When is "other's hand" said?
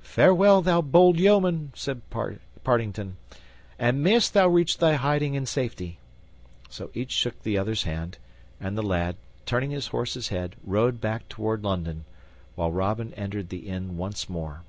7.58-8.16